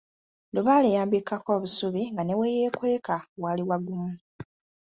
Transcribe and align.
Lubaale 0.53 0.89
yambikkako 0.95 1.49
obusubi, 1.57 2.03
nga 2.11 2.23
ne 2.25 2.33
we 2.39 2.47
yeekweka 2.57 3.15
waali 3.41 3.63
wagumu. 3.69 4.11